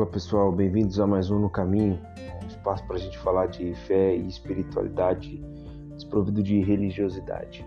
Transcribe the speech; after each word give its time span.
Olá 0.00 0.08
pessoal, 0.08 0.50
bem-vindos 0.50 0.98
a 0.98 1.06
mais 1.06 1.30
um 1.30 1.38
No 1.38 1.50
Caminho, 1.50 2.00
um 2.42 2.46
espaço 2.46 2.82
para 2.86 2.96
a 2.96 2.98
gente 2.98 3.18
falar 3.18 3.48
de 3.48 3.74
fé 3.86 4.16
e 4.16 4.26
espiritualidade 4.26 5.44
desprovido 5.94 6.42
de 6.42 6.58
religiosidade. 6.62 7.66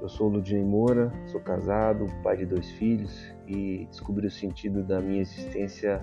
Eu 0.00 0.08
sou 0.08 0.28
Ludinei 0.28 0.62
Moura, 0.62 1.12
sou 1.26 1.40
casado, 1.40 2.06
pai 2.22 2.36
de 2.36 2.46
dois 2.46 2.70
filhos 2.70 3.34
e 3.48 3.88
descobri 3.90 4.28
o 4.28 4.30
sentido 4.30 4.84
da 4.84 5.00
minha 5.00 5.20
existência 5.20 6.00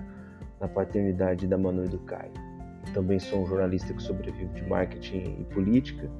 na 0.60 0.68
paternidade 0.68 1.46
da 1.46 1.56
Manu 1.56 1.86
e 1.86 1.88
do 1.88 2.00
Caio. 2.00 2.32
Também 2.92 3.18
sou 3.18 3.42
um 3.42 3.46
jornalista 3.46 3.94
que 3.94 4.02
sobrevive 4.02 4.52
de 4.52 4.68
marketing 4.68 5.38
e 5.40 5.44
política 5.54 6.10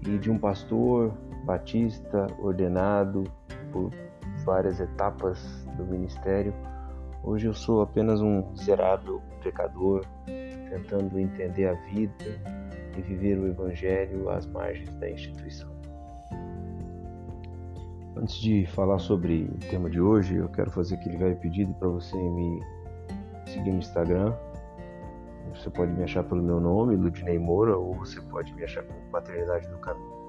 e 0.00 0.16
de 0.16 0.30
um 0.30 0.38
pastor 0.38 1.12
batista 1.44 2.26
ordenado 2.38 3.24
por 3.70 3.90
várias 4.46 4.80
etapas 4.80 5.38
do 5.76 5.84
ministério. 5.84 6.54
Hoje 7.24 7.46
eu 7.46 7.54
sou 7.54 7.82
apenas 7.82 8.20
um 8.20 8.50
miserável 8.50 9.22
pecador 9.44 10.04
tentando 10.68 11.20
entender 11.20 11.68
a 11.68 11.74
vida 11.74 12.24
e 12.96 13.00
viver 13.00 13.38
o 13.38 13.46
evangelho 13.46 14.28
às 14.28 14.44
margens 14.46 14.92
da 14.96 15.08
instituição. 15.08 15.70
Antes 18.16 18.34
de 18.36 18.66
falar 18.66 18.98
sobre 18.98 19.44
o 19.44 19.58
tema 19.70 19.88
de 19.88 20.00
hoje, 20.00 20.34
eu 20.34 20.48
quero 20.48 20.70
fazer 20.72 20.96
aquele 20.96 21.16
velho 21.16 21.36
pedido 21.36 21.72
para 21.74 21.88
você 21.88 22.16
me 22.16 22.60
seguir 23.46 23.70
no 23.70 23.78
Instagram. 23.78 24.34
Você 25.54 25.70
pode 25.70 25.92
me 25.92 26.02
achar 26.02 26.24
pelo 26.24 26.42
meu 26.42 26.60
nome, 26.60 26.96
Ludinei 26.96 27.38
Moura, 27.38 27.76
ou 27.76 27.94
você 27.94 28.20
pode 28.22 28.52
me 28.54 28.64
achar 28.64 28.82
como 28.82 29.00
Paternidade 29.12 29.68
do 29.68 29.78
Caminho. 29.78 30.22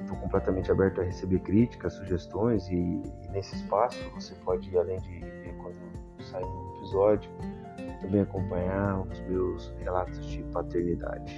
Estou 0.00 0.18
completamente 0.18 0.70
aberto 0.70 1.00
a 1.00 1.04
receber 1.04 1.38
críticas, 1.40 1.94
sugestões 1.94 2.68
e, 2.68 2.74
e, 2.74 3.28
nesse 3.30 3.56
espaço 3.56 3.98
você 4.14 4.34
pode, 4.44 4.76
além 4.76 4.98
de 5.00 5.24
sair 6.34 6.44
um 6.44 6.76
episódio, 6.76 7.30
também 8.00 8.20
acompanhar 8.20 9.00
os 9.00 9.20
meus 9.20 9.72
relatos 9.78 10.24
de 10.26 10.42
paternidade, 10.44 11.32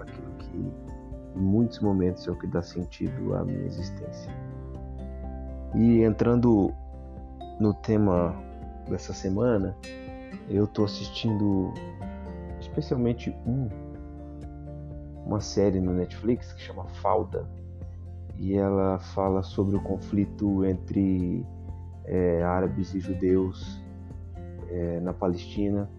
aquilo 0.00 0.32
que 0.38 0.56
em 1.36 1.40
muitos 1.40 1.78
momentos 1.80 2.26
é 2.26 2.30
o 2.30 2.36
que 2.36 2.46
dá 2.48 2.60
sentido 2.60 3.34
à 3.36 3.44
minha 3.44 3.64
existência. 3.66 4.32
E 5.74 6.02
entrando 6.02 6.72
no 7.60 7.72
tema 7.74 8.34
dessa 8.88 9.12
semana, 9.12 9.76
eu 10.48 10.64
estou 10.64 10.84
assistindo 10.84 11.72
especialmente 12.60 13.30
um 13.46 13.68
uma 15.24 15.40
série 15.40 15.78
no 15.78 15.92
Netflix 15.92 16.52
que 16.54 16.62
chama 16.62 16.84
Falda 17.00 17.48
e 18.36 18.56
ela 18.56 18.98
fala 18.98 19.44
sobre 19.44 19.76
o 19.76 19.80
conflito 19.82 20.64
entre 20.64 21.46
é, 22.06 22.42
árabes 22.42 22.94
e 22.94 23.00
judeus 23.00 23.80
é, 24.70 25.00
na 25.00 25.12
Palestina 25.12 25.90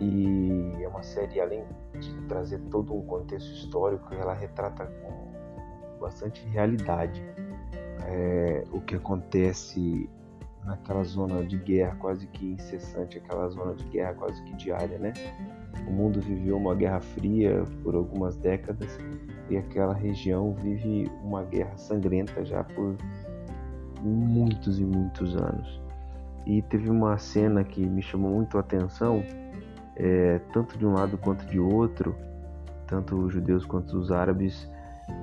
e 0.00 0.72
é 0.82 0.88
uma 0.88 1.02
série 1.02 1.40
além 1.40 1.64
de 1.98 2.12
trazer 2.28 2.58
todo 2.70 2.94
um 2.94 3.06
contexto 3.06 3.50
histórico 3.52 4.14
ela 4.14 4.34
retrata 4.34 4.86
com 4.86 5.26
bastante 5.98 6.46
realidade 6.48 7.22
é, 8.06 8.64
o 8.70 8.80
que 8.80 8.94
acontece 8.94 10.08
naquela 10.64 11.04
zona 11.04 11.44
de 11.44 11.56
guerra 11.58 11.96
quase 11.96 12.26
que 12.26 12.52
incessante, 12.52 13.18
aquela 13.18 13.48
zona 13.48 13.74
de 13.74 13.84
guerra 13.84 14.14
quase 14.14 14.42
que 14.42 14.54
diária, 14.54 14.98
né? 14.98 15.12
O 15.86 15.90
mundo 15.90 16.20
viveu 16.20 16.56
uma 16.56 16.74
guerra 16.74 17.00
fria 17.00 17.62
por 17.82 17.94
algumas 17.94 18.36
décadas 18.36 18.98
e 19.48 19.56
aquela 19.56 19.94
região 19.94 20.54
vive 20.54 21.10
uma 21.22 21.44
guerra 21.44 21.76
sangrenta 21.76 22.44
já 22.44 22.64
por 22.64 22.96
muitos 24.02 24.80
e 24.80 24.84
muitos 24.84 25.36
anos. 25.36 25.85
E 26.46 26.62
teve 26.62 26.88
uma 26.88 27.18
cena 27.18 27.64
que 27.64 27.84
me 27.84 28.00
chamou 28.00 28.32
muito 28.32 28.56
a 28.56 28.60
atenção, 28.60 29.22
é, 29.96 30.38
tanto 30.52 30.78
de 30.78 30.86
um 30.86 30.94
lado 30.94 31.18
quanto 31.18 31.44
de 31.46 31.58
outro, 31.58 32.14
tanto 32.86 33.16
os 33.16 33.32
judeus 33.32 33.66
quanto 33.66 33.98
os 33.98 34.12
árabes, 34.12 34.70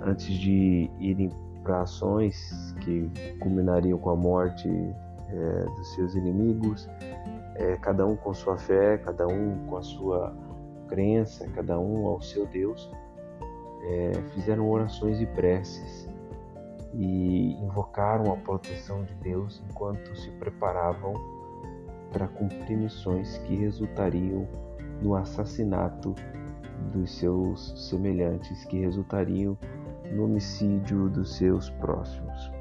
antes 0.01 0.27
de 0.27 0.89
irem 0.99 1.31
para 1.63 1.81
ações 1.81 2.75
que 2.81 3.09
culminariam 3.39 3.97
com 3.97 4.09
a 4.09 4.15
morte 4.15 4.67
é, 4.67 5.65
dos 5.77 5.95
seus 5.95 6.13
inimigos, 6.13 6.89
é, 7.55 7.77
cada 7.77 8.05
um 8.05 8.17
com 8.17 8.33
sua 8.33 8.57
fé, 8.57 8.97
cada 8.97 9.25
um 9.25 9.65
com 9.67 9.77
a 9.77 9.81
sua 9.81 10.35
crença, 10.87 11.47
cada 11.55 11.79
um 11.79 12.05
ao 12.07 12.21
seu 12.21 12.45
Deus, 12.45 12.91
é, 13.83 14.11
fizeram 14.33 14.69
orações 14.69 15.21
e 15.21 15.25
preces 15.25 16.02
e 16.93 17.53
invocaram 17.53 18.31
a 18.31 18.37
proteção 18.37 19.03
de 19.03 19.13
Deus 19.15 19.63
enquanto 19.69 20.15
se 20.15 20.29
preparavam 20.31 21.13
para 22.11 22.27
cumprir 22.27 22.77
missões 22.77 23.37
que 23.39 23.55
resultariam 23.55 24.47
no 25.01 25.15
assassinato 25.15 26.13
dos 26.91 27.17
seus 27.17 27.89
semelhantes, 27.89 28.63
que 28.65 28.79
resultariam 28.79 29.57
no 30.11 30.25
homicídio 30.25 31.09
dos 31.09 31.35
seus 31.35 31.69
próximos 31.71 32.51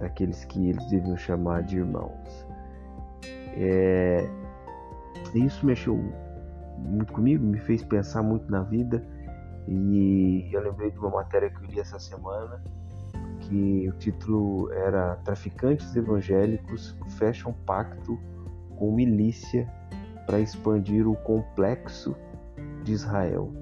aqueles 0.00 0.44
que 0.44 0.68
eles 0.68 0.84
deviam 0.86 1.16
chamar 1.16 1.62
de 1.62 1.78
irmãos. 1.78 2.46
É, 3.54 4.28
isso 5.34 5.64
mexeu 5.64 5.98
muito 6.78 7.12
comigo, 7.12 7.44
me 7.44 7.58
fez 7.58 7.82
pensar 7.82 8.22
muito 8.22 8.50
na 8.50 8.62
vida 8.62 9.02
e 9.66 10.48
eu 10.52 10.60
lembrei 10.60 10.90
de 10.90 10.98
uma 10.98 11.10
matéria 11.10 11.50
que 11.50 11.56
eu 11.56 11.64
li 11.64 11.80
essa 11.80 11.98
semana 11.98 12.62
que 13.48 13.88
o 13.88 13.92
título 13.92 14.72
era 14.72 15.16
Traficantes 15.24 15.94
evangélicos 15.94 16.96
fecham 17.18 17.52
pacto 17.64 18.18
com 18.76 18.94
milícia 18.94 19.70
para 20.26 20.40
expandir 20.40 21.08
o 21.08 21.14
complexo 21.16 22.16
de 22.82 22.92
Israel. 22.92 23.52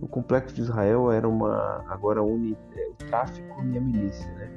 O 0.00 0.08
complexo 0.08 0.54
de 0.54 0.62
Israel 0.62 1.10
era 1.12 1.28
uma 1.28 1.84
agora 1.88 2.22
une 2.22 2.56
é, 2.76 2.88
o 2.88 2.94
tráfico 3.06 3.64
e 3.64 3.78
a 3.78 3.80
milícia, 3.80 4.30
né? 4.32 4.50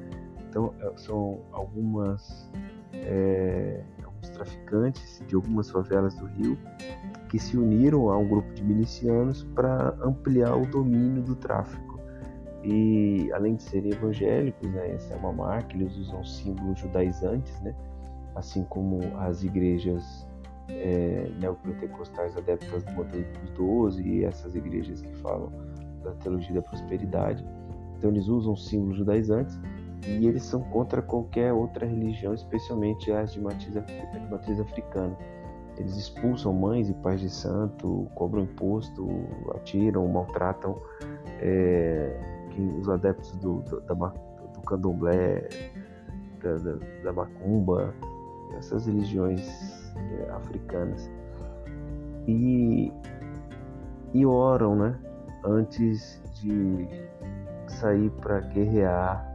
Então, 0.49 0.73
é, 0.79 0.91
são 0.97 1.41
algumas, 1.51 2.49
é, 2.93 3.83
alguns 4.03 4.29
traficantes 4.29 5.21
de 5.27 5.35
algumas 5.35 5.69
favelas 5.69 6.15
do 6.15 6.25
Rio 6.25 6.57
que 7.29 7.37
se 7.37 7.57
uniram 7.57 8.09
a 8.09 8.17
um 8.17 8.27
grupo 8.27 8.53
de 8.53 8.63
milicianos 8.63 9.43
para 9.55 9.95
ampliar 10.01 10.55
o 10.55 10.65
domínio 10.65 11.21
do 11.21 11.35
tráfico. 11.35 11.86
E 12.69 13.31
além 13.31 13.55
de 13.55 13.63
serem 13.63 13.94
evangélicos, 13.94 14.69
né, 14.69 14.91
essa 14.91 15.13
é 15.13 15.17
uma 15.17 15.31
marca, 15.31 15.73
eles 15.73 15.95
usam 15.95 16.22
símbolos 16.25 16.78
judaizantes, 16.78 17.57
né, 17.61 17.73
assim 18.35 18.66
como 18.66 19.00
as 19.19 19.41
igrejas 19.41 20.28
é, 20.67 21.31
neopentecostais 21.39 22.35
adeptas 22.35 22.83
do 22.83 22.91
modelo 22.91 23.23
dos 23.39 23.51
12 23.51 24.03
e 24.03 24.25
essas 24.25 24.53
igrejas 24.53 25.01
que 25.01 25.16
falam 25.19 25.50
da 26.03 26.11
teologia 26.16 26.56
da 26.56 26.61
prosperidade. 26.61 27.45
Então 27.97 28.09
eles 28.09 28.27
usam 28.27 28.53
símbolos 28.57 28.97
judaizantes 28.97 29.57
e 30.06 30.27
eles 30.27 30.44
são 30.44 30.61
contra 30.63 31.01
qualquer 31.01 31.53
outra 31.53 31.85
religião, 31.85 32.33
especialmente 32.33 33.09
as 33.13 33.31
de 33.31 33.39
matriz, 33.39 33.72
de 33.72 34.29
matriz 34.29 34.59
africana. 34.59 35.17
Eles 35.77 35.95
expulsam 35.95 36.51
mães 36.51 36.89
e 36.89 36.94
pais 36.95 37.22
de 37.22 37.29
santo, 37.29 38.09
cobram 38.13 38.44
imposto, 38.44 39.07
atiram, 39.56 40.06
maltratam 40.09 40.75
é, 41.39 42.36
os 42.62 42.90
adeptos 42.90 43.35
do, 43.38 43.62
do, 43.62 43.81
da, 43.81 43.94
do 43.94 44.62
candomblé, 44.66 45.47
da, 46.41 46.56
da, 46.57 46.78
da 47.03 47.13
macumba, 47.13 47.94
essas 48.57 48.85
religiões 48.85 49.94
é, 49.95 50.31
africanas. 50.31 51.09
E, 52.28 52.91
e 54.13 54.25
oram, 54.25 54.75
né? 54.75 55.00
Antes 55.45 56.21
de 56.42 56.88
sair 57.68 58.09
para 58.21 58.39
guerrear 58.39 59.25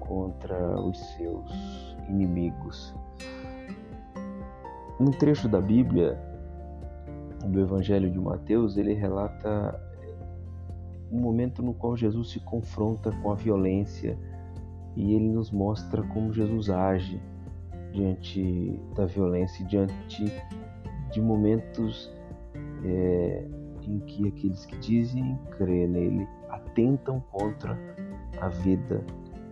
contra 0.00 0.80
os 0.80 0.98
seus 1.14 1.96
inimigos. 2.08 2.94
Um 4.98 5.10
trecho 5.10 5.48
da 5.48 5.60
Bíblia, 5.60 6.18
do 7.46 7.60
Evangelho 7.60 8.10
de 8.10 8.18
Mateus, 8.18 8.76
ele 8.76 8.92
relata 8.92 9.80
um 11.10 11.18
momento 11.18 11.62
no 11.62 11.74
qual 11.74 11.96
Jesus 11.96 12.30
se 12.30 12.40
confronta 12.40 13.10
com 13.22 13.32
a 13.32 13.34
violência 13.34 14.18
e 14.96 15.14
ele 15.14 15.28
nos 15.28 15.50
mostra 15.50 16.02
como 16.02 16.32
Jesus 16.32 16.70
age 16.70 17.20
diante 17.92 18.78
da 18.94 19.06
violência, 19.06 19.64
diante 19.66 20.32
de 21.10 21.20
momentos 21.20 22.12
é, 22.84 23.44
em 23.82 23.98
que 24.00 24.28
aqueles 24.28 24.64
que 24.64 24.76
dizem 24.78 25.38
crer 25.56 25.88
nele 25.88 26.26
atentam 26.48 27.20
contra 27.32 27.78
a 28.40 28.48
vida 28.48 29.04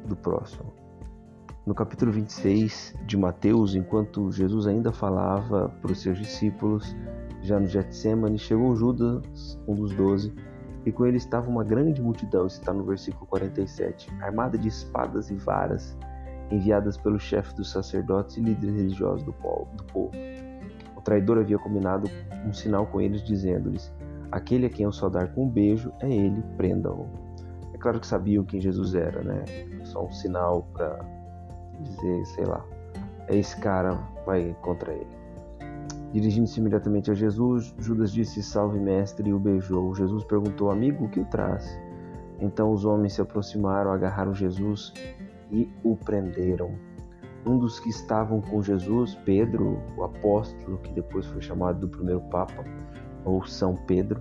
do 0.06 0.16
próximo. 0.16 0.72
No 1.66 1.74
capítulo 1.74 2.10
26 2.12 2.94
de 3.04 3.16
Mateus, 3.16 3.74
enquanto 3.74 4.32
Jesus 4.32 4.66
ainda 4.66 4.90
falava 4.90 5.68
para 5.82 5.92
os 5.92 6.00
seus 6.00 6.16
discípulos, 6.16 6.96
já 7.42 7.60
no 7.60 7.66
Getsemane, 7.66 8.38
chegou 8.38 8.74
Judas, 8.74 9.60
um 9.66 9.74
dos 9.74 9.94
doze, 9.94 10.32
e 10.84 10.92
com 10.92 11.06
ele 11.06 11.16
estava 11.16 11.48
uma 11.48 11.64
grande 11.64 12.00
multidão, 12.00 12.46
está 12.46 12.72
no 12.72 12.84
versículo 12.84 13.26
47, 13.26 14.10
armada 14.20 14.56
de 14.56 14.68
espadas 14.68 15.30
e 15.30 15.34
varas, 15.34 15.96
enviadas 16.50 16.96
pelo 16.96 17.18
chefe 17.18 17.54
dos 17.54 17.70
sacerdotes 17.70 18.36
e 18.36 18.40
líderes 18.40 18.76
religiosos 18.76 19.22
do 19.22 19.32
povo. 19.32 19.68
traidor 21.04 21.38
havia 21.38 21.58
combinado 21.58 22.10
um 22.46 22.52
sinal 22.52 22.86
com 22.86 23.00
eles, 23.00 23.22
dizendo-lhes: 23.22 23.92
Aquele 24.30 24.66
a 24.66 24.70
quem 24.70 24.84
eu 24.84 24.92
só 24.92 25.08
dar 25.08 25.32
com 25.32 25.44
um 25.44 25.48
beijo 25.48 25.92
é 26.00 26.10
ele, 26.10 26.42
prendam-no. 26.56 27.08
É 27.74 27.78
claro 27.78 28.00
que 28.00 28.06
sabiam 28.06 28.44
quem 28.44 28.60
Jesus 28.60 28.94
era, 28.94 29.22
né? 29.22 29.44
Só 29.84 30.04
um 30.04 30.12
sinal 30.12 30.68
para 30.72 30.98
dizer, 31.80 32.26
sei 32.26 32.44
lá, 32.44 32.64
é 33.28 33.36
esse 33.36 33.56
cara, 33.58 33.98
vai 34.26 34.54
contra 34.62 34.92
ele. 34.92 35.17
Dirigindo-se 36.12 36.58
imediatamente 36.58 37.10
a 37.10 37.14
Jesus, 37.14 37.74
Judas 37.78 38.12
disse: 38.12 38.42
Salve, 38.42 38.78
mestre, 38.78 39.28
e 39.28 39.32
o 39.32 39.38
beijou. 39.38 39.94
Jesus 39.94 40.24
perguntou: 40.24 40.70
Amigo, 40.70 41.04
o 41.04 41.08
que 41.08 41.20
o 41.20 41.24
traz? 41.26 41.78
Então 42.40 42.72
os 42.72 42.84
homens 42.84 43.14
se 43.14 43.20
aproximaram, 43.20 43.92
agarraram 43.92 44.32
Jesus 44.34 44.92
e 45.50 45.68
o 45.82 45.96
prenderam. 45.96 46.72
Um 47.46 47.58
dos 47.58 47.78
que 47.78 47.88
estavam 47.88 48.40
com 48.40 48.62
Jesus, 48.62 49.14
Pedro, 49.24 49.78
o 49.96 50.04
apóstolo, 50.04 50.78
que 50.78 50.92
depois 50.92 51.26
foi 51.26 51.40
chamado 51.40 51.80
do 51.80 51.88
primeiro 51.88 52.20
Papa, 52.22 52.64
ou 53.24 53.44
São 53.46 53.74
Pedro, 53.74 54.20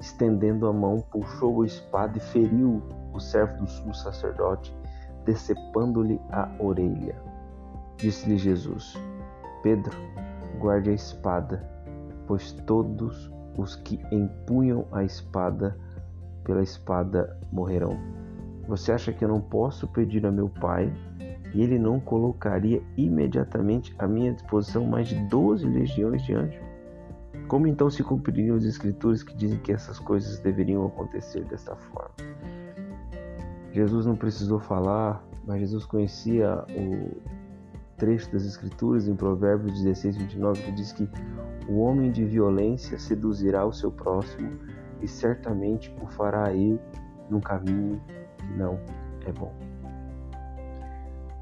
estendendo 0.00 0.66
a 0.66 0.72
mão, 0.72 1.00
puxou 1.10 1.62
a 1.62 1.66
espada 1.66 2.18
e 2.18 2.20
feriu 2.20 2.82
o 3.12 3.20
servo 3.20 3.58
do 3.58 3.66
sumo 3.66 3.94
sacerdote, 3.94 4.76
decepando-lhe 5.24 6.20
a 6.30 6.50
orelha. 6.58 7.16
Disse-lhe 7.96 8.36
Jesus: 8.36 8.94
Pedro, 9.62 9.96
guarde 10.56 10.90
a 10.90 10.94
espada, 10.94 11.64
pois 12.26 12.52
todos 12.52 13.30
os 13.56 13.76
que 13.76 14.00
empunham 14.12 14.86
a 14.92 15.04
espada 15.04 15.76
pela 16.44 16.62
espada 16.62 17.38
morrerão. 17.52 17.98
Você 18.68 18.92
acha 18.92 19.12
que 19.12 19.24
eu 19.24 19.28
não 19.28 19.40
posso 19.40 19.86
pedir 19.88 20.26
a 20.26 20.32
meu 20.32 20.48
pai 20.48 20.92
e 21.54 21.62
ele 21.62 21.78
não 21.78 22.00
colocaria 22.00 22.82
imediatamente 22.96 23.94
à 23.98 24.06
minha 24.06 24.32
disposição 24.32 24.84
mais 24.84 25.08
de 25.08 25.16
12 25.28 25.66
legiões 25.66 26.22
de 26.22 26.34
anjos? 26.34 26.60
Como 27.48 27.66
então 27.66 27.88
se 27.88 28.02
cumpririam 28.02 28.56
as 28.56 28.64
escrituras 28.64 29.22
que 29.22 29.36
dizem 29.36 29.58
que 29.60 29.72
essas 29.72 29.98
coisas 29.98 30.38
deveriam 30.40 30.84
acontecer 30.84 31.44
desta 31.44 31.76
forma? 31.76 32.10
Jesus 33.72 34.06
não 34.06 34.16
precisou 34.16 34.58
falar, 34.58 35.24
mas 35.46 35.60
Jesus 35.60 35.84
conhecia 35.84 36.64
o 36.70 37.35
trecho 37.96 38.30
das 38.32 38.44
escrituras 38.44 39.08
em 39.08 39.16
Provérbios 39.16 39.82
16, 39.82 40.16
29 40.16 40.62
que 40.62 40.72
diz 40.72 40.92
que 40.92 41.08
o 41.68 41.80
homem 41.80 42.10
de 42.10 42.24
violência 42.24 42.98
seduzirá 42.98 43.64
o 43.64 43.72
seu 43.72 43.90
próximo 43.90 44.58
e 45.00 45.08
certamente 45.08 45.94
o 46.00 46.06
fará 46.06 46.52
ir 46.52 46.78
num 47.28 47.40
caminho 47.40 48.00
que 48.38 48.46
não 48.56 48.78
é 49.26 49.32
bom. 49.32 49.52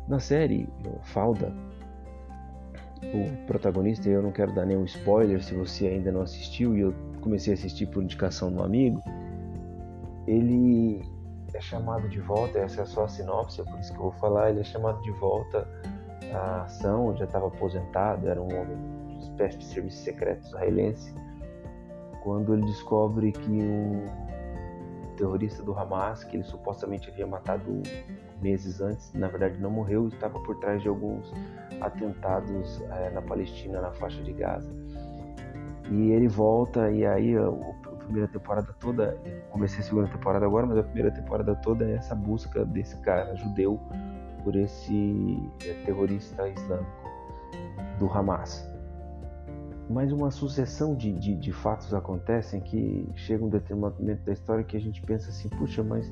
Na 0.09 0.19
série 0.19 0.69
Falda, 1.03 1.53
o 3.03 3.47
protagonista, 3.47 4.09
eu 4.09 4.23
não 4.23 4.33
quero 4.33 4.53
dar 4.53 4.65
nenhum 4.65 4.85
spoiler 4.85 5.43
se 5.43 5.55
você 5.55 5.87
ainda 5.87 6.11
não 6.11 6.23
assistiu 6.23 6.77
e 6.77 6.81
eu 6.81 6.95
comecei 7.21 7.53
a 7.53 7.55
assistir 7.55 7.87
por 7.87 8.03
indicação 8.03 8.53
do 8.53 8.63
amigo, 8.63 9.03
ele 10.27 11.03
é 11.53 11.61
chamado 11.61 12.09
de 12.09 12.21
volta, 12.21 12.59
essa 12.59 12.83
é 12.83 12.85
só 12.85 13.05
a 13.05 13.09
sinopse, 13.09 13.61
é 13.61 13.65
por 13.65 13.79
isso 13.79 13.93
que 13.93 13.99
eu 13.99 14.05
vou 14.05 14.13
falar, 14.13 14.51
ele 14.51 14.61
é 14.61 14.65
chamado 14.65 15.01
de 15.03 15.11
volta 15.13 15.67
à 16.33 16.63
ação, 16.63 17.17
já 17.17 17.25
estava 17.25 17.49
aposentado, 17.49 18.29
era 18.29 18.41
um 18.41 18.47
homem 18.47 18.77
de 19.19 19.25
espécie 19.25 19.59
de 19.59 19.65
serviço 19.65 19.99
secreto 19.99 20.47
israelense, 20.47 21.15
quando 22.23 22.55
ele 22.55 22.65
descobre 22.65 23.33
que 23.33 23.61
o 23.61 25.17
terrorista 25.17 25.63
do 25.63 25.79
Hamas, 25.79 26.25
que 26.25 26.37
ele 26.37 26.45
supostamente 26.45 27.11
havia 27.11 27.27
matado 27.27 27.83
meses 28.41 28.81
antes, 28.81 29.13
na 29.13 29.29
verdade 29.29 29.59
não 29.61 29.71
morreu, 29.71 30.09
estava 30.09 30.41
por 30.41 30.57
trás 30.59 30.83
de 30.83 30.89
alguns 30.89 31.33
atentados 31.81 32.83
é, 32.91 33.11
na 33.11 33.23
Palestina, 33.23 33.81
na 33.81 33.93
faixa 33.93 34.23
de 34.23 34.33
Gaza. 34.33 34.71
E 35.91 36.13
ele 36.13 36.29
volta, 36.29 36.91
e 36.91 37.05
aí 37.07 37.37
a, 37.37 37.47
a 37.47 37.97
primeira 37.97 38.27
temporada 38.29 38.75
toda, 38.81 39.19
comecei 39.51 39.81
a 39.81 39.83
segunda 39.83 40.09
temporada 40.09 40.47
agora, 40.47 40.67
mas 40.67 40.79
a 40.79 40.83
primeira 40.83 41.11
temporada 41.11 41.55
toda 41.57 41.85
é 41.85 41.95
essa 41.95 42.15
busca 42.15 42.65
desse 42.65 42.97
cara 42.99 43.35
judeu 43.37 43.79
por 44.45 44.55
esse 44.55 45.43
terrorista 45.85 46.47
islâmico 46.49 47.11
do 47.99 48.07
Hamas. 48.07 48.71
Mas 49.89 50.13
uma 50.13 50.31
sucessão 50.31 50.95
de, 50.95 51.13
de, 51.13 51.35
de, 51.35 51.53
fatos 51.53 51.93
acontecem 51.93 52.61
que 52.61 53.09
chega 53.17 53.45
um 53.45 53.49
determinado 53.49 53.97
momento 53.99 54.23
da 54.25 54.33
história 54.33 54.63
que 54.63 54.77
a 54.77 54.81
gente 54.81 55.03
pensa 55.03 55.31
assim, 55.31 55.49
puxa, 55.49 55.83
mas 55.83 56.11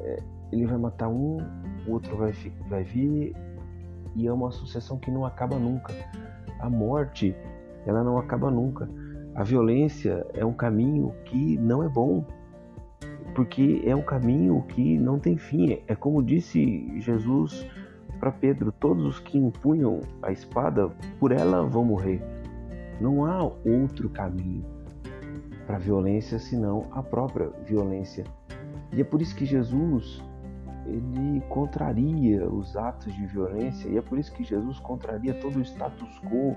é, 0.00 0.22
ele 0.52 0.66
vai 0.66 0.78
matar 0.78 1.08
um, 1.08 1.38
o 1.86 1.92
outro 1.92 2.16
vai, 2.16 2.32
vai 2.68 2.82
vir 2.82 3.34
e 4.14 4.26
é 4.26 4.32
uma 4.32 4.50
sucessão 4.50 4.98
que 4.98 5.10
não 5.10 5.24
acaba 5.24 5.56
nunca. 5.56 5.92
A 6.60 6.70
morte, 6.70 7.36
ela 7.84 8.02
não 8.02 8.18
acaba 8.18 8.50
nunca. 8.50 8.88
A 9.34 9.44
violência 9.44 10.26
é 10.32 10.44
um 10.44 10.54
caminho 10.54 11.12
que 11.26 11.58
não 11.58 11.82
é 11.82 11.88
bom, 11.88 12.24
porque 13.36 13.82
é 13.84 13.94
um 13.94 14.00
caminho 14.00 14.62
que 14.62 14.98
não 14.98 15.18
tem 15.18 15.36
fim. 15.36 15.82
É 15.86 15.94
como 15.94 16.22
disse 16.22 16.98
Jesus 16.98 17.66
para 18.18 18.32
Pedro: 18.32 18.72
todos 18.72 19.04
os 19.04 19.20
que 19.20 19.36
empunham 19.36 20.00
a 20.22 20.32
espada, 20.32 20.88
por 21.20 21.30
ela 21.30 21.62
vão 21.66 21.84
morrer. 21.84 22.22
Não 22.98 23.26
há 23.26 23.42
outro 23.44 24.08
caminho 24.08 24.64
para 25.66 25.76
a 25.76 25.78
violência 25.78 26.38
senão 26.38 26.86
a 26.90 27.02
própria 27.02 27.50
violência. 27.66 28.24
E 28.90 29.02
é 29.02 29.04
por 29.04 29.20
isso 29.20 29.36
que 29.36 29.44
Jesus 29.44 30.24
ele 30.86 31.42
contraria 31.50 32.48
os 32.48 32.74
atos 32.74 33.12
de 33.12 33.26
violência 33.26 33.88
e 33.88 33.98
é 33.98 34.00
por 34.00 34.18
isso 34.18 34.32
que 34.32 34.44
Jesus 34.44 34.78
contraria 34.78 35.34
todo 35.34 35.56
o 35.56 35.62
status 35.62 36.20
quo 36.20 36.56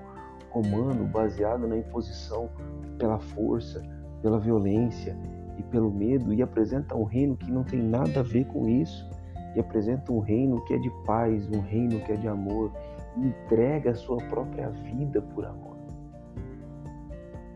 romano 0.50 1.04
baseado 1.04 1.66
na 1.66 1.76
imposição 1.76 2.48
pela 2.96 3.18
força, 3.18 3.82
pela 4.22 4.38
violência 4.38 5.18
e 5.60 5.62
pelo 5.64 5.90
medo 5.90 6.32
e 6.32 6.42
apresenta 6.42 6.96
um 6.96 7.04
reino 7.04 7.36
que 7.36 7.50
não 7.52 7.62
tem 7.62 7.80
nada 7.82 8.20
a 8.20 8.22
ver 8.22 8.46
com 8.46 8.68
isso 8.68 9.08
e 9.54 9.60
apresenta 9.60 10.10
um 10.12 10.20
reino 10.20 10.64
que 10.64 10.74
é 10.74 10.78
de 10.78 10.90
paz, 11.04 11.48
um 11.50 11.60
reino 11.60 12.00
que 12.00 12.12
é 12.12 12.16
de 12.16 12.26
amor 12.26 12.72
e 13.16 13.26
entrega 13.26 13.90
a 13.90 13.94
sua 13.94 14.16
própria 14.16 14.70
vida 14.70 15.20
por 15.20 15.44
amor. 15.44 15.76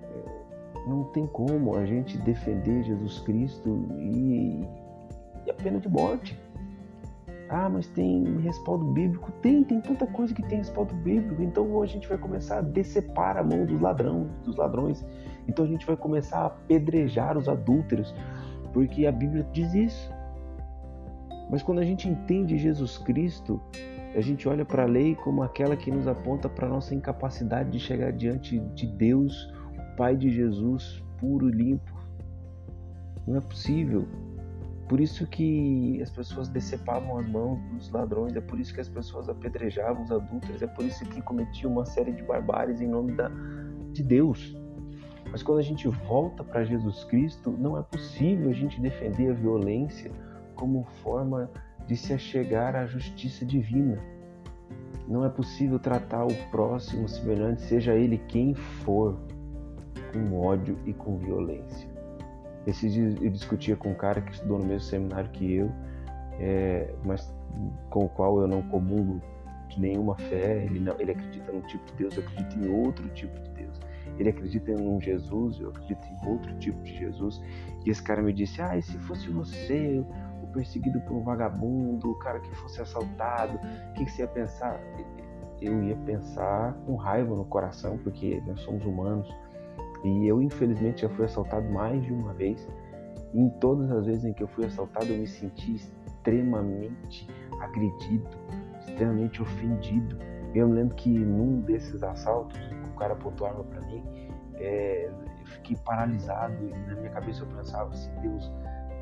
É, 0.02 0.88
não 0.88 1.04
tem 1.04 1.26
como 1.26 1.76
a 1.76 1.86
gente 1.86 2.18
defender 2.18 2.82
Jesus 2.82 3.20
Cristo 3.20 3.86
e, 3.98 4.66
e 5.46 5.50
a 5.50 5.54
pena 5.54 5.78
de 5.78 5.88
morte. 5.88 6.38
Ah, 7.48 7.68
mas 7.68 7.86
tem 7.88 8.24
respaldo 8.40 8.84
bíblico? 8.86 9.30
Tem, 9.40 9.62
tem 9.62 9.80
tanta 9.80 10.06
coisa 10.06 10.34
que 10.34 10.42
tem 10.42 10.58
respaldo 10.58 10.94
bíblico. 10.96 11.42
Então 11.42 11.80
a 11.80 11.86
gente 11.86 12.08
vai 12.08 12.18
começar 12.18 12.58
a 12.58 12.62
decepar 12.62 13.36
a 13.36 13.44
mão 13.44 13.64
dos 13.64 13.80
ladrões, 13.80 14.26
dos 14.44 14.56
ladrões. 14.56 15.04
Então 15.48 15.64
a 15.64 15.68
gente 15.68 15.86
vai 15.86 15.96
começar 15.96 16.38
a 16.38 16.46
apedrejar 16.46 17.36
os 17.36 17.48
adúlteros, 17.48 18.14
porque 18.72 19.06
a 19.06 19.12
Bíblia 19.12 19.46
diz 19.52 19.74
isso. 19.74 20.12
Mas 21.50 21.62
quando 21.62 21.80
a 21.80 21.84
gente 21.84 22.08
entende 22.08 22.56
Jesus 22.56 22.98
Cristo, 22.98 23.60
a 24.14 24.20
gente 24.20 24.48
olha 24.48 24.64
para 24.64 24.84
a 24.84 24.86
lei 24.86 25.14
como 25.16 25.42
aquela 25.42 25.76
que 25.76 25.90
nos 25.90 26.06
aponta 26.06 26.48
para 26.48 26.66
a 26.66 26.70
nossa 26.70 26.94
incapacidade 26.94 27.70
de 27.70 27.80
chegar 27.80 28.12
diante 28.12 28.58
de 28.58 28.86
Deus, 28.86 29.52
o 29.76 29.96
Pai 29.96 30.16
de 30.16 30.30
Jesus, 30.30 31.02
puro 31.18 31.48
e 31.48 31.52
limpo. 31.52 31.92
Não 33.26 33.36
é 33.36 33.40
possível. 33.40 34.06
Por 34.88 35.00
isso 35.00 35.26
que 35.26 36.00
as 36.02 36.10
pessoas 36.10 36.48
decepavam 36.48 37.18
as 37.18 37.28
mãos 37.28 37.58
dos 37.72 37.90
ladrões, 37.90 38.36
é 38.36 38.40
por 38.40 38.60
isso 38.60 38.72
que 38.74 38.80
as 38.80 38.88
pessoas 38.88 39.28
apedrejavam 39.28 40.04
os 40.04 40.12
adultos, 40.12 40.60
é 40.60 40.66
por 40.66 40.84
isso 40.84 41.04
que 41.06 41.22
cometiam 41.22 41.72
uma 41.72 41.86
série 41.86 42.12
de 42.12 42.22
barbáries 42.22 42.80
em 42.80 42.86
nome 42.86 43.12
da, 43.12 43.30
de 43.92 44.02
Deus. 44.02 44.54
Mas 45.34 45.42
quando 45.42 45.58
a 45.58 45.62
gente 45.62 45.88
volta 45.88 46.44
para 46.44 46.62
Jesus 46.62 47.02
Cristo, 47.02 47.50
não 47.50 47.76
é 47.76 47.82
possível 47.82 48.50
a 48.50 48.52
gente 48.52 48.80
defender 48.80 49.32
a 49.32 49.34
violência 49.34 50.08
como 50.54 50.84
forma 51.02 51.50
de 51.88 51.96
se 51.96 52.12
achegar 52.12 52.76
à 52.76 52.86
justiça 52.86 53.44
divina. 53.44 53.98
Não 55.08 55.24
é 55.24 55.28
possível 55.28 55.76
tratar 55.80 56.24
o 56.24 56.32
próximo 56.52 57.08
semelhante, 57.08 57.62
seja 57.62 57.94
ele 57.94 58.18
quem 58.28 58.54
for, 58.54 59.18
com 60.12 60.40
ódio 60.40 60.78
e 60.86 60.92
com 60.92 61.18
violência. 61.18 61.88
Esses 62.64 62.92
dias 62.92 63.20
eu 63.20 63.28
discutia 63.28 63.74
com 63.74 63.90
um 63.90 63.96
cara 63.96 64.20
que 64.20 64.30
estudou 64.30 64.60
no 64.60 64.66
mesmo 64.66 64.88
seminário 64.88 65.30
que 65.30 65.52
eu, 65.52 65.68
é, 66.38 66.94
mas 67.04 67.28
com 67.90 68.04
o 68.04 68.08
qual 68.08 68.38
eu 68.38 68.46
não 68.46 68.62
comungo 68.62 69.20
de 69.66 69.80
nenhuma 69.80 70.14
fé. 70.14 70.62
Ele, 70.64 70.78
não, 70.78 70.94
ele 71.00 71.10
acredita 71.10 71.50
num 71.50 71.62
tipo 71.62 71.84
de 71.86 71.92
Deus, 71.94 72.16
eu 72.16 72.22
acredito 72.22 72.56
em 72.56 72.70
outro 72.72 73.08
tipo 73.08 73.36
de 73.40 73.50
Deus. 73.50 73.80
Ele 74.18 74.28
acredita 74.28 74.70
em 74.70 74.88
um 74.88 75.00
Jesus, 75.00 75.58
eu 75.60 75.70
acredito 75.70 76.06
em 76.06 76.28
outro 76.28 76.56
tipo 76.58 76.80
de 76.82 76.96
Jesus. 76.96 77.40
E 77.84 77.90
esse 77.90 78.02
cara 78.02 78.22
me 78.22 78.32
disse: 78.32 78.60
Ah, 78.62 78.76
e 78.76 78.82
se 78.82 78.96
fosse 78.98 79.28
você, 79.28 80.04
o 80.42 80.46
perseguido 80.48 81.00
por 81.00 81.14
um 81.14 81.22
vagabundo, 81.22 82.10
o 82.10 82.14
cara 82.16 82.40
que 82.40 82.54
fosse 82.56 82.80
assaltado, 82.80 83.56
o 83.56 83.92
que, 83.94 84.04
que 84.04 84.10
você 84.10 84.22
ia 84.22 84.28
pensar? 84.28 84.80
Eu 85.60 85.82
ia 85.82 85.96
pensar 85.96 86.74
com 86.86 86.94
raiva 86.96 87.34
no 87.34 87.44
coração, 87.44 87.98
porque 87.98 88.42
nós 88.46 88.60
somos 88.60 88.84
humanos 88.84 89.28
e 90.04 90.26
eu, 90.26 90.42
infelizmente, 90.42 91.02
já 91.02 91.08
fui 91.08 91.24
assaltado 91.24 91.66
mais 91.70 92.02
de 92.04 92.12
uma 92.12 92.34
vez. 92.34 92.68
E 93.32 93.40
em 93.40 93.48
todas 93.58 93.90
as 93.90 94.04
vezes 94.04 94.24
em 94.24 94.34
que 94.34 94.42
eu 94.42 94.48
fui 94.48 94.66
assaltado, 94.66 95.06
eu 95.06 95.18
me 95.18 95.26
senti 95.26 95.76
extremamente 96.04 97.26
agredido, 97.58 98.28
extremamente 98.86 99.40
ofendido. 99.40 100.18
Eu 100.54 100.68
me 100.68 100.74
lembro 100.74 100.94
que 100.94 101.08
num 101.08 101.60
desses 101.62 102.02
assaltos, 102.02 102.60
cara 102.94 103.14
apontou 103.14 103.46
a 103.46 103.50
arma 103.50 103.64
para 103.64 103.80
mim, 103.82 104.04
é, 104.54 105.10
eu 105.40 105.46
fiquei 105.46 105.76
paralisado 105.76 106.54
e 106.64 106.70
na 106.88 106.94
minha 106.96 107.10
cabeça 107.10 107.42
eu 107.42 107.46
pensava 107.48 107.90
assim, 107.90 108.10
Deus, 108.20 108.50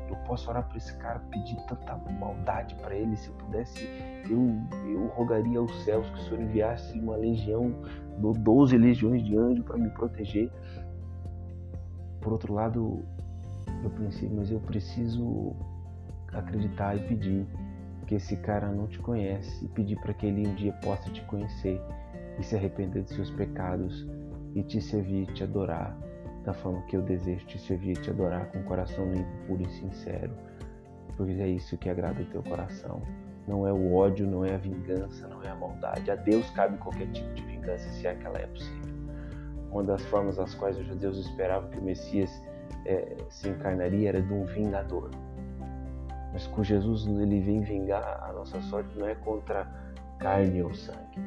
eu 0.09 0.15
posso 0.27 0.49
orar 0.49 0.67
para 0.67 0.77
esse 0.77 0.95
cara, 0.97 1.19
pedir 1.31 1.57
tanta 1.67 1.95
maldade 2.19 2.75
para 2.75 2.95
ele, 2.95 3.15
se 3.15 3.29
eu 3.29 3.35
pudesse, 3.35 3.87
eu, 4.29 4.61
eu 4.85 5.07
rogaria 5.15 5.59
aos 5.59 5.83
céus 5.83 6.07
que 6.09 6.19
o 6.19 6.23
Senhor 6.23 6.41
enviasse 6.41 6.99
uma 6.99 7.15
legião, 7.15 7.73
12 8.17 8.77
legiões 8.77 9.23
de 9.23 9.37
anjos 9.37 9.65
para 9.65 9.77
me 9.77 9.89
proteger. 9.89 10.51
Por 12.21 12.33
outro 12.33 12.53
lado, 12.53 13.03
eu 13.83 13.89
pensei, 13.89 14.29
mas 14.29 14.51
eu 14.51 14.59
preciso 14.59 15.55
acreditar 16.31 16.95
e 16.95 16.99
pedir 17.07 17.47
que 18.07 18.15
esse 18.15 18.37
cara 18.37 18.69
não 18.69 18.87
te 18.87 18.99
conhece 18.99 19.65
e 19.65 19.67
pedir 19.67 19.99
para 19.99 20.13
que 20.13 20.25
ele 20.25 20.47
um 20.47 20.55
dia 20.55 20.73
possa 20.73 21.09
te 21.09 21.21
conhecer 21.23 21.81
e 22.39 22.43
se 22.43 22.55
arrepender 22.55 23.03
de 23.03 23.13
seus 23.13 23.29
pecados 23.31 24.07
e 24.55 24.63
te 24.63 24.81
servir, 24.81 25.27
te 25.33 25.43
adorar 25.43 25.97
da 26.43 26.53
forma 26.53 26.81
que 26.83 26.97
eu 26.97 27.01
desejo 27.01 27.45
te 27.45 27.57
servir, 27.57 27.97
te 27.97 28.09
adorar 28.09 28.51
com 28.51 28.59
o 28.59 28.63
coração 28.63 29.09
limpo, 29.11 29.29
puro 29.47 29.63
e 29.63 29.69
sincero, 29.69 30.33
porque 31.15 31.31
é 31.33 31.47
isso 31.47 31.77
que 31.77 31.89
agrada 31.89 32.21
o 32.21 32.25
teu 32.25 32.43
coração. 32.43 33.01
Não 33.47 33.67
é 33.67 33.73
o 33.73 33.93
ódio, 33.93 34.25
não 34.25 34.45
é 34.45 34.55
a 34.55 34.57
vingança, 34.57 35.27
não 35.27 35.43
é 35.43 35.49
a 35.49 35.55
maldade. 35.55 36.09
A 36.09 36.15
Deus 36.15 36.49
cabe 36.51 36.77
qualquer 36.77 37.07
tipo 37.11 37.33
de 37.33 37.43
vingança, 37.43 37.89
se 37.89 38.07
é 38.07 38.15
que 38.15 38.25
ela 38.25 38.39
é 38.39 38.47
possível. 38.47 38.93
Uma 39.69 39.83
das 39.83 40.01
formas 40.03 40.37
das 40.37 40.53
quais 40.53 40.77
os 40.77 40.85
judeus 40.85 41.17
esperavam 41.17 41.69
que 41.69 41.79
o 41.79 41.81
Messias 41.81 42.29
é, 42.85 43.17
se 43.29 43.49
encarnaria 43.49 44.09
era 44.09 44.21
de 44.21 44.33
um 44.33 44.45
vingador. 44.45 45.09
Mas 46.31 46.47
com 46.47 46.63
Jesus 46.63 47.05
ele 47.05 47.41
vem 47.41 47.61
vingar 47.61 48.23
a 48.23 48.33
nossa 48.33 48.61
sorte 48.61 48.97
não 48.97 49.07
é 49.07 49.15
contra 49.15 49.67
carne 50.19 50.63
ou 50.63 50.73
sangue, 50.73 51.19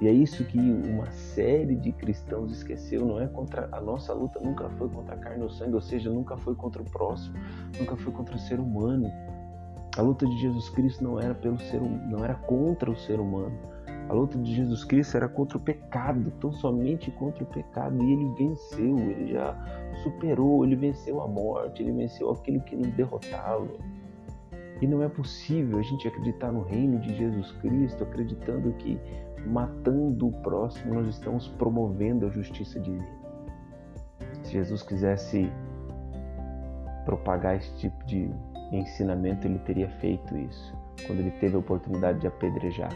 e 0.00 0.08
é 0.08 0.12
isso 0.12 0.44
que 0.44 0.58
uma 0.58 1.10
série 1.10 1.76
de 1.76 1.92
cristãos 1.92 2.50
esqueceu, 2.50 3.06
não 3.06 3.20
é 3.20 3.26
contra 3.28 3.68
a 3.70 3.80
nossa 3.80 4.12
luta 4.12 4.40
nunca 4.40 4.68
foi 4.70 4.88
contra 4.88 5.14
a 5.14 5.18
carne 5.18 5.42
ou 5.42 5.50
sangue, 5.50 5.74
ou 5.74 5.80
seja, 5.80 6.10
nunca 6.10 6.36
foi 6.36 6.54
contra 6.54 6.82
o 6.82 6.84
próximo, 6.84 7.36
nunca 7.78 7.96
foi 7.96 8.12
contra 8.12 8.34
o 8.34 8.38
ser 8.38 8.58
humano. 8.58 9.10
A 9.96 10.02
luta 10.02 10.26
de 10.26 10.38
Jesus 10.40 10.70
Cristo 10.70 11.04
não 11.04 11.20
era 11.20 11.34
pelo 11.34 11.58
ser 11.58 11.80
hum, 11.80 12.00
não 12.08 12.24
era 12.24 12.34
contra 12.34 12.90
o 12.90 12.96
ser 12.96 13.20
humano. 13.20 13.56
A 14.08 14.12
luta 14.12 14.36
de 14.38 14.54
Jesus 14.54 14.84
Cristo 14.84 15.16
era 15.16 15.28
contra 15.28 15.56
o 15.56 15.60
pecado, 15.60 16.32
tão 16.40 16.52
somente 16.52 17.10
contra 17.12 17.44
o 17.44 17.46
pecado, 17.46 18.02
e 18.02 18.12
ele 18.12 18.28
venceu, 18.34 18.98
ele 18.98 19.32
já 19.32 19.56
superou, 20.02 20.64
ele 20.64 20.76
venceu 20.76 21.20
a 21.22 21.28
morte, 21.28 21.82
ele 21.82 21.92
venceu 21.92 22.30
aquilo 22.30 22.60
que 22.62 22.74
nos 22.74 22.90
derrotava. 22.92 23.68
E 24.80 24.86
não 24.86 25.02
é 25.02 25.08
possível 25.08 25.78
a 25.78 25.82
gente 25.82 26.08
acreditar 26.08 26.50
no 26.50 26.62
reino 26.62 26.98
de 26.98 27.16
Jesus 27.16 27.52
Cristo 27.52 28.02
acreditando 28.02 28.72
que 28.72 28.98
matando 29.46 30.28
o 30.28 30.32
próximo, 30.42 30.94
nós 30.94 31.08
estamos 31.08 31.48
promovendo 31.48 32.26
a 32.26 32.30
justiça 32.30 32.78
divina. 32.80 33.06
Se 34.42 34.52
Jesus 34.52 34.82
quisesse 34.82 35.50
propagar 37.04 37.56
esse 37.56 37.74
tipo 37.76 38.04
de 38.04 38.30
ensinamento, 38.72 39.46
ele 39.46 39.58
teria 39.60 39.88
feito 39.88 40.36
isso 40.36 40.82
quando 41.06 41.20
ele 41.20 41.30
teve 41.32 41.56
a 41.56 41.58
oportunidade 41.58 42.20
de 42.20 42.26
apedrejar. 42.26 42.90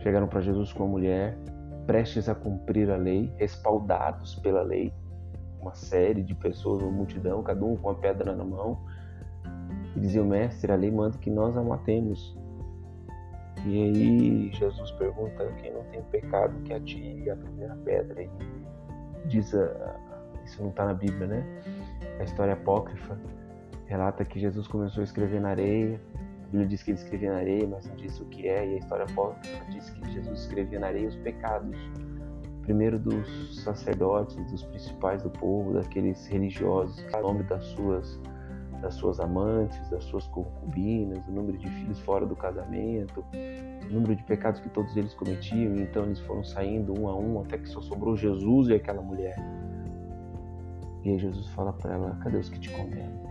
Chegaram 0.00 0.26
para 0.26 0.40
Jesus 0.40 0.72
com 0.72 0.84
a 0.84 0.86
mulher, 0.86 1.36
prestes 1.86 2.28
a 2.28 2.34
cumprir 2.34 2.90
a 2.90 2.96
lei, 2.96 3.32
respaldados 3.36 4.34
pela 4.36 4.62
lei, 4.62 4.92
uma 5.60 5.74
série 5.74 6.22
de 6.22 6.34
pessoas, 6.34 6.82
uma 6.82 6.90
multidão, 6.90 7.42
cada 7.42 7.64
um 7.64 7.76
com 7.76 7.90
a 7.90 7.94
pedra 7.94 8.34
na 8.34 8.44
mão, 8.44 8.80
e 9.94 10.00
dizia 10.00 10.22
o 10.22 10.26
mestre: 10.26 10.72
a 10.72 10.76
lei 10.76 10.90
manda 10.90 11.16
que 11.18 11.30
nós 11.30 11.56
a 11.56 11.62
matemos. 11.62 12.36
E 13.64 13.82
aí 13.82 14.50
Jesus 14.52 14.90
pergunta 14.92 15.46
quem 15.60 15.72
não 15.72 15.84
tem 15.84 16.02
pecado 16.04 16.54
que 16.64 16.72
atire 16.72 17.30
a 17.30 17.36
primeira 17.36 17.76
pedra. 17.84 18.22
E 18.22 18.30
diz, 19.26 19.54
a, 19.54 19.96
isso 20.44 20.60
não 20.62 20.70
está 20.70 20.86
na 20.86 20.94
Bíblia, 20.94 21.26
né? 21.26 21.62
A 22.18 22.24
história 22.24 22.54
apócrifa 22.54 23.18
relata 23.86 24.24
que 24.24 24.40
Jesus 24.40 24.66
começou 24.66 25.02
a 25.02 25.04
escrever 25.04 25.40
na 25.40 25.50
areia. 25.50 26.00
A 26.14 26.44
Bíblia 26.46 26.66
diz 26.66 26.82
que 26.82 26.90
ele 26.90 26.98
escrevia 26.98 27.32
na 27.32 27.38
areia, 27.38 27.66
mas 27.68 27.86
não 27.86 27.94
diz 27.94 28.18
o 28.20 28.24
que 28.26 28.48
é. 28.48 28.66
E 28.66 28.74
a 28.74 28.78
história 28.78 29.04
apócrifa 29.04 29.64
diz 29.70 29.90
que 29.90 30.10
Jesus 30.10 30.40
escrevia 30.40 30.80
na 30.80 30.88
areia 30.88 31.08
os 31.08 31.16
pecados. 31.16 31.78
Primeiro 32.62 32.98
dos 32.98 33.62
sacerdotes, 33.62 34.36
dos 34.50 34.62
principais 34.64 35.22
do 35.22 35.30
povo, 35.30 35.74
daqueles 35.74 36.26
religiosos, 36.26 37.04
o 37.12 37.20
nome 37.20 37.42
das 37.44 37.64
suas 37.64 38.20
das 38.82 38.94
suas 38.94 39.20
amantes, 39.20 39.88
das 39.88 40.02
suas 40.04 40.26
concubinas, 40.26 41.24
o 41.28 41.30
número 41.30 41.56
de 41.56 41.68
filhos 41.70 42.00
fora 42.00 42.26
do 42.26 42.34
casamento, 42.34 43.24
o 43.88 43.92
número 43.92 44.16
de 44.16 44.24
pecados 44.24 44.60
que 44.60 44.68
todos 44.68 44.94
eles 44.96 45.14
cometiam, 45.14 45.76
então 45.76 46.04
eles 46.04 46.18
foram 46.20 46.42
saindo 46.42 46.92
um 47.00 47.08
a 47.08 47.16
um 47.16 47.40
até 47.40 47.56
que 47.56 47.68
só 47.68 47.80
sobrou 47.80 48.16
Jesus 48.16 48.68
e 48.68 48.74
aquela 48.74 49.00
mulher. 49.00 49.36
E 51.04 51.10
aí 51.10 51.18
Jesus 51.18 51.48
fala 51.50 51.72
para 51.72 51.94
ela: 51.94 52.18
Cadê 52.22 52.36
os 52.36 52.48
que 52.48 52.58
te 52.58 52.70
condenam? 52.70 53.22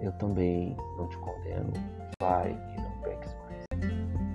Eu 0.00 0.12
também 0.12 0.76
não 0.98 1.08
te 1.08 1.16
condeno, 1.18 1.72
vai 2.20 2.50
e 2.50 2.80
não 2.80 2.90
peques 3.02 3.34
mais. 3.34 3.92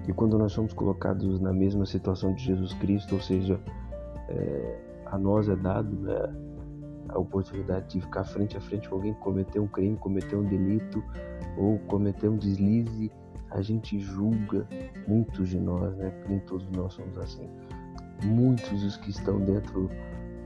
E 0.08 0.14
quando 0.14 0.38
nós 0.38 0.54
somos 0.54 0.72
colocados 0.72 1.42
na 1.42 1.52
mesma 1.52 1.86
situação 1.86 2.34
de 2.34 2.46
Jesus 2.46 2.74
Cristo, 2.76 3.16
ou 3.16 3.22
seja, 3.22 3.60
é, 4.30 4.80
a 5.06 5.18
nós 5.18 5.50
é 5.50 5.56
dado 5.58 5.94
né, 5.98 6.34
a 7.18 7.20
oportunidade 7.20 7.90
de 7.90 8.02
ficar 8.02 8.24
frente 8.24 8.56
a 8.56 8.62
frente 8.62 8.88
com 8.88 8.96
alguém 8.96 9.14
que 9.14 9.20
cometeu 9.20 9.64
um 9.64 9.68
crime, 9.68 9.98
cometeu 9.98 10.40
um 10.40 10.44
delito 10.44 11.04
ou 11.58 11.80
cometeu 11.80 12.32
um 12.32 12.38
deslize, 12.38 13.12
a 13.50 13.62
gente 13.62 14.00
julga 14.00 14.68
muitos 15.08 15.50
de 15.50 15.60
nós, 15.60 15.96
né? 15.96 16.14
Nem 16.30 16.40
todos 16.42 16.70
nós 16.70 16.94
somos 16.94 17.18
assim. 17.18 17.50
Muitos 18.24 18.84
dos 18.84 18.98
que 18.98 19.10
estão 19.10 19.40
dentro 19.40 19.90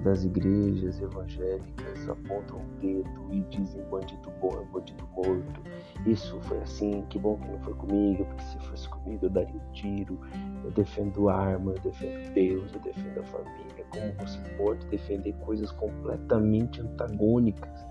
das 0.04 0.24
igrejas 0.24 1.00
evangélicas 1.02 2.10
apontam 2.10 2.58
o 2.58 2.80
dedo 2.80 3.28
e 3.32 3.42
dizem 3.50 3.84
bandido 3.90 4.32
bom 4.40 4.60
é 4.60 4.66
bandido 4.72 5.08
morto. 5.16 5.62
Isso 6.06 6.40
foi 6.42 6.58
assim, 6.60 7.06
que 7.10 7.20
bom 7.20 7.38
que 7.38 7.48
não 7.48 7.60
foi 7.60 7.74
comigo, 7.76 8.26
porque 8.26 8.44
se 8.44 8.60
fosse 8.60 8.90
comigo 8.90 9.26
eu 9.26 9.30
daria 9.30 9.56
um 9.56 9.72
tiro. 9.72 10.20
Eu 10.64 10.72
defendo 10.72 11.30
arma, 11.30 11.74
eu 11.74 11.80
defendo 11.80 12.34
Deus, 12.34 12.74
eu 12.74 12.80
defendo 12.80 13.20
a 13.20 13.24
família 13.24 13.72
como 13.92 14.14
você 14.14 14.40
pode 14.58 14.86
defender 14.88 15.34
coisas 15.34 15.72
completamente 15.72 16.82
antagônicas? 16.82 17.86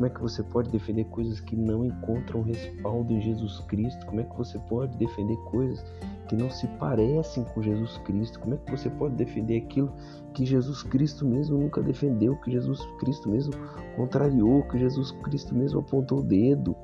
Como 0.00 0.06
é 0.06 0.14
que 0.14 0.22
você 0.22 0.42
pode 0.42 0.70
defender 0.70 1.04
coisas 1.10 1.40
que 1.40 1.54
não 1.54 1.84
encontram 1.84 2.40
respaldo 2.40 3.12
em 3.12 3.20
Jesus 3.20 3.60
Cristo? 3.68 4.06
Como 4.06 4.22
é 4.22 4.24
que 4.24 4.34
você 4.34 4.58
pode 4.60 4.96
defender 4.96 5.36
coisas 5.50 5.84
que 6.26 6.34
não 6.34 6.48
se 6.48 6.66
parecem 6.78 7.44
com 7.44 7.60
Jesus 7.60 7.98
Cristo? 7.98 8.40
Como 8.40 8.54
é 8.54 8.56
que 8.56 8.70
você 8.70 8.88
pode 8.88 9.14
defender 9.16 9.58
aquilo 9.58 9.92
que 10.32 10.46
Jesus 10.46 10.82
Cristo 10.84 11.26
mesmo 11.26 11.58
nunca 11.58 11.82
defendeu, 11.82 12.34
que 12.36 12.50
Jesus 12.50 12.80
Cristo 12.98 13.28
mesmo 13.28 13.52
contrariou, 13.94 14.62
que 14.62 14.78
Jesus 14.78 15.10
Cristo 15.22 15.54
mesmo 15.54 15.80
apontou 15.80 16.20
o 16.20 16.22
dedo? 16.22 16.74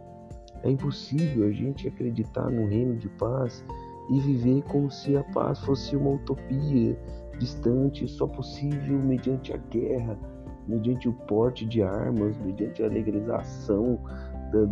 É 0.62 0.70
impossível 0.70 1.48
a 1.48 1.52
gente 1.52 1.88
acreditar 1.88 2.50
no 2.50 2.66
reino 2.66 2.96
de 2.96 3.08
paz 3.08 3.64
e 4.10 4.20
viver 4.20 4.62
como 4.64 4.90
se 4.90 5.16
a 5.16 5.24
paz 5.24 5.58
fosse 5.60 5.96
uma 5.96 6.10
utopia, 6.10 6.94
distante, 7.38 8.06
só 8.06 8.26
possível 8.26 8.98
mediante 8.98 9.54
a 9.54 9.56
guerra, 9.56 10.18
mediante 10.66 11.08
o 11.08 11.12
porte 11.12 11.64
de 11.64 11.82
armas, 11.82 12.36
mediante 12.38 12.82
a 12.82 12.88
legalização 12.88 14.00
do, 14.50 14.66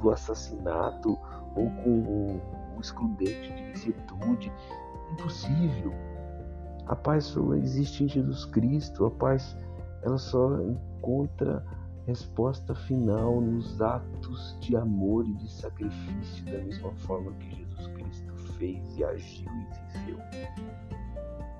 do 0.00 0.10
assassinato 0.10 1.18
ou 1.54 1.70
com 1.82 2.40
o 2.76 2.80
excludente 2.80 3.52
de 3.52 3.70
licitude. 3.70 4.52
Impossível. 5.12 5.92
A 6.86 6.96
paz 6.96 7.24
só 7.24 7.54
existe 7.54 8.04
em 8.04 8.08
Jesus 8.08 8.44
Cristo. 8.46 9.06
A 9.06 9.10
paz 9.10 9.56
ela 10.02 10.18
só 10.18 10.60
encontra 10.62 11.64
resposta 12.06 12.74
final 12.74 13.40
nos 13.40 13.80
atos 13.82 14.56
de 14.60 14.74
amor 14.76 15.26
e 15.26 15.34
de 15.34 15.50
sacrifício, 15.50 16.44
da 16.46 16.58
mesma 16.58 16.90
forma 16.92 17.30
que 17.32 17.56
Jesus 17.56 17.86
Cristo 17.88 18.36
fez 18.54 18.96
e 18.96 19.04
agiu 19.04 19.50
e 19.50 19.98
viveu. 19.98 20.18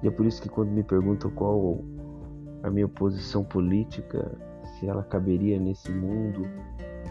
E 0.02 0.08
é 0.08 0.10
por 0.10 0.24
isso 0.24 0.40
que 0.40 0.48
quando 0.48 0.70
me 0.70 0.82
perguntam 0.82 1.30
qual 1.32 1.84
a 2.62 2.70
minha 2.70 2.88
posição 2.88 3.44
política, 3.44 4.30
se 4.64 4.86
ela 4.86 5.02
caberia 5.02 5.58
nesse 5.58 5.90
mundo, 5.90 6.46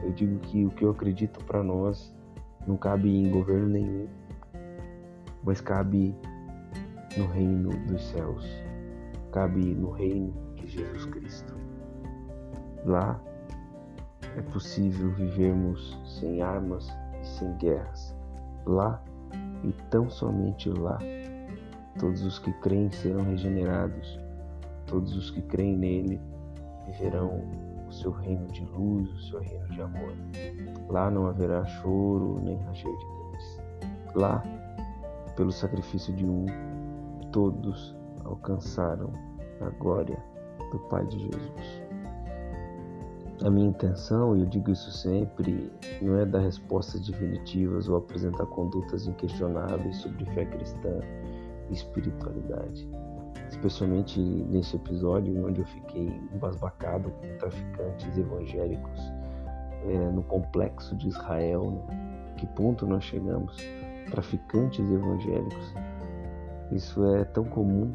eu 0.04 0.12
digo 0.12 0.40
que 0.40 0.66
o 0.66 0.70
que 0.72 0.84
eu 0.84 0.92
acredito 0.92 1.44
para 1.46 1.64
nós 1.64 2.14
não 2.68 2.78
cabe 2.78 3.10
em 3.10 3.30
governo 3.30 3.68
nenhum, 3.68 4.08
mas 5.44 5.62
cabe 5.62 6.16
no 7.18 7.28
reino 7.28 7.70
dos 7.88 8.04
céus, 8.10 8.46
cabe 9.32 9.74
no 9.76 9.92
reino 9.92 10.34
de 10.56 10.68
Jesus 10.68 11.06
Cristo. 11.06 11.54
Lá 12.86 13.20
é 14.36 14.42
possível 14.42 15.12
vivermos 15.12 15.98
sem 16.20 16.42
armas 16.42 16.88
e 17.22 17.26
sem 17.26 17.54
guerras. 17.58 18.16
Lá 18.66 19.02
e 19.64 19.72
tão 19.90 20.10
somente 20.10 20.70
lá 20.70 21.00
Todos 22.00 22.24
os 22.24 22.38
que 22.38 22.52
creem 22.54 22.92
serão 22.92 23.24
regenerados, 23.24 24.20
todos 24.88 25.16
os 25.16 25.30
que 25.30 25.42
creem 25.42 25.78
nele 25.78 26.22
viverão 26.86 27.42
o 27.88 27.92
seu 27.92 28.12
reino 28.12 28.48
de 28.48 28.66
luz, 28.66 29.10
o 29.12 29.22
seu 29.30 29.40
reino 29.40 29.68
de 29.70 29.82
amor. 29.82 30.14
Lá 30.90 31.10
não 31.12 31.28
haverá 31.28 31.66
choro 31.66 32.42
nem 32.44 32.58
ranger 32.58 32.92
de 32.98 33.06
dentes. 33.06 33.62
Lá, 34.16 34.44
pelo 35.36 35.52
sacrifício 35.52 36.14
de 36.14 36.26
um, 36.26 36.46
todos 37.32 37.96
alcançaram 38.26 39.12
a 39.62 39.70
glória 39.78 40.22
do 40.72 40.80
Pai 40.90 41.06
de 41.06 41.20
Jesus. 41.20 41.88
A 43.46 43.52
minha 43.52 43.68
intenção, 43.68 44.36
e 44.36 44.42
eu 44.42 44.48
digo 44.48 44.72
isso 44.72 44.92
sempre, 44.92 45.72
não 46.02 46.18
é 46.18 46.26
dar 46.26 46.40
respostas 46.40 47.06
definitivas 47.06 47.88
ou 47.88 47.98
apresentar 47.98 48.48
condutas 48.48 49.06
inquestionáveis 49.06 49.98
sobre 49.98 50.26
fé 50.34 50.46
cristã 50.46 51.00
e 51.70 51.74
espiritualidade. 51.74 52.90
Especialmente 53.50 54.20
nesse 54.20 54.76
episódio 54.76 55.46
onde 55.46 55.62
eu 55.62 55.66
fiquei 55.66 56.22
embasbacado 56.34 57.10
com 57.12 57.38
traficantes 57.38 58.18
evangélicos 58.18 59.00
é, 59.88 59.98
no 60.12 60.24
complexo 60.24 60.96
de 60.96 61.08
Israel. 61.08 61.72
Né? 61.72 62.34
Que 62.38 62.46
ponto 62.48 62.86
nós 62.86 63.04
chegamos? 63.04 63.56
Traficantes 64.12 64.90
evangélicos. 64.90 65.74
Isso 66.72 67.06
é 67.16 67.24
tão 67.24 67.46
comum 67.46 67.94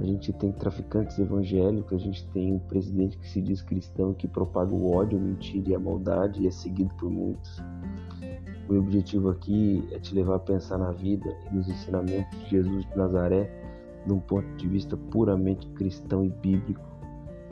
a 0.00 0.04
gente 0.04 0.32
tem 0.32 0.50
traficantes 0.50 1.18
evangélicos, 1.18 1.92
a 1.92 2.02
gente 2.02 2.26
tem 2.28 2.54
um 2.54 2.58
presidente 2.58 3.18
que 3.18 3.28
se 3.28 3.42
diz 3.42 3.60
cristão, 3.60 4.14
que 4.14 4.26
propaga 4.26 4.72
o 4.72 4.94
ódio, 4.94 5.18
a 5.18 5.20
mentira 5.20 5.70
e 5.70 5.74
a 5.74 5.78
maldade 5.78 6.42
e 6.42 6.46
é 6.46 6.50
seguido 6.50 6.94
por 6.94 7.10
muitos. 7.10 7.58
O 8.66 8.72
meu 8.72 8.82
objetivo 8.82 9.28
aqui 9.28 9.86
é 9.92 9.98
te 9.98 10.14
levar 10.14 10.36
a 10.36 10.38
pensar 10.38 10.78
na 10.78 10.90
vida 10.90 11.28
e 11.50 11.54
nos 11.54 11.68
ensinamentos 11.68 12.38
de 12.38 12.50
Jesus 12.50 12.86
de 12.86 12.96
Nazaré 12.96 13.50
de 14.06 14.12
um 14.12 14.20
ponto 14.20 14.46
de 14.56 14.68
vista 14.68 14.96
puramente 14.96 15.66
cristão 15.70 16.24
e 16.24 16.30
bíblico, 16.30 16.82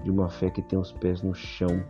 de 0.03 0.11
uma 0.11 0.29
fé 0.29 0.51
que 0.51 0.63
tem 0.63 0.79
os 0.79 0.93
pés 0.93 1.23
no 1.23 1.35
chão, 1.35 1.83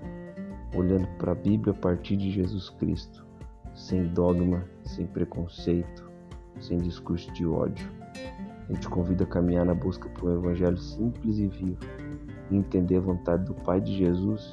olhando 0.74 1.06
para 1.18 1.32
a 1.32 1.34
Bíblia 1.34 1.72
a 1.72 1.76
partir 1.76 2.16
de 2.16 2.30
Jesus 2.30 2.70
Cristo, 2.70 3.26
sem 3.74 4.08
dogma, 4.08 4.64
sem 4.82 5.06
preconceito, 5.06 6.10
sem 6.60 6.78
discurso 6.78 7.32
de 7.32 7.46
ódio. 7.46 7.88
Eu 8.68 8.76
te 8.76 8.88
convido 8.88 9.24
a 9.24 9.26
caminhar 9.26 9.64
na 9.64 9.74
busca 9.74 10.08
por 10.10 10.28
um 10.28 10.34
evangelho 10.34 10.76
simples 10.76 11.38
e 11.38 11.46
vivo 11.46 11.78
e 12.50 12.56
entender 12.56 12.96
a 12.96 13.00
vontade 13.00 13.44
do 13.44 13.54
Pai 13.54 13.80
de 13.80 13.96
Jesus 13.96 14.52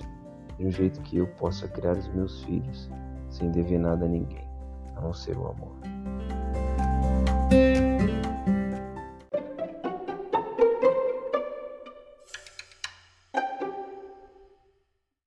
de 0.57 0.65
um 0.65 0.71
jeito 0.71 1.01
que 1.01 1.17
eu 1.17 1.27
possa 1.27 1.67
criar 1.67 1.97
os 1.97 2.07
meus 2.09 2.43
filhos 2.43 2.89
sem 3.29 3.51
dever 3.51 3.79
nada 3.79 4.05
a 4.05 4.09
ninguém, 4.09 4.47
a 4.95 5.01
não 5.01 5.13
ser 5.13 5.37
o 5.37 5.47
amor. 5.47 5.94